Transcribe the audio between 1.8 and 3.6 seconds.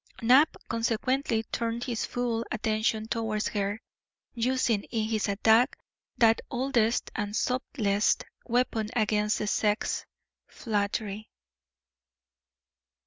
his full attention towards